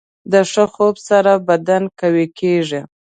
د 0.31 0.33
ښه 0.51 0.65
خوب 0.73 0.95
سره 1.07 1.31
بدن 1.49 1.83
قوي 1.99 2.25
کېږي. 2.39 2.81